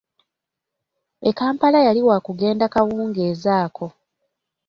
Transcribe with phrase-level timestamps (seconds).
[1.29, 3.87] E Kampala yali waakugenda kawungeezi ako.